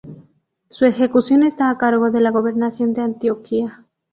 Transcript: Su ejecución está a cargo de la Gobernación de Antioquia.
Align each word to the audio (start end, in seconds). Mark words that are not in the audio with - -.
Su 0.67 0.85
ejecución 0.85 1.43
está 1.43 1.69
a 1.69 1.77
cargo 1.77 2.09
de 2.09 2.21
la 2.21 2.31
Gobernación 2.31 2.91
de 2.93 3.03
Antioquia. 3.03 3.85